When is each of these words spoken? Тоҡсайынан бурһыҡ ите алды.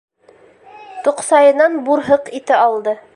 Тоҡсайынан 1.07 1.77
бурһыҡ 1.91 2.33
ите 2.41 2.59
алды. 2.63 2.97